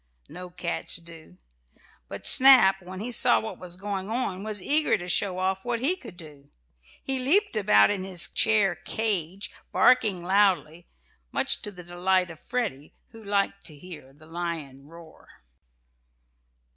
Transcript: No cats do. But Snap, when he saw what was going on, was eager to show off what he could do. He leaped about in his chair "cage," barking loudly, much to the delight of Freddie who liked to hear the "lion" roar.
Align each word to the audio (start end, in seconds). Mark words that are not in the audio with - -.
No 0.29 0.49
cats 0.49 0.95
do. 0.95 1.37
But 2.07 2.25
Snap, 2.25 2.81
when 2.81 3.01
he 3.01 3.11
saw 3.11 3.39
what 3.39 3.59
was 3.59 3.77
going 3.77 4.09
on, 4.09 4.43
was 4.43 4.59
eager 4.59 4.97
to 4.97 5.07
show 5.07 5.37
off 5.37 5.63
what 5.63 5.79
he 5.79 5.95
could 5.95 6.17
do. 6.17 6.49
He 7.03 7.19
leaped 7.19 7.55
about 7.55 7.91
in 7.91 8.03
his 8.03 8.27
chair 8.27 8.73
"cage," 8.73 9.51
barking 9.71 10.23
loudly, 10.23 10.87
much 11.31 11.61
to 11.61 11.69
the 11.71 11.83
delight 11.83 12.31
of 12.31 12.39
Freddie 12.39 12.95
who 13.09 13.23
liked 13.23 13.63
to 13.67 13.75
hear 13.77 14.11
the 14.11 14.25
"lion" 14.25 14.87
roar. 14.87 15.43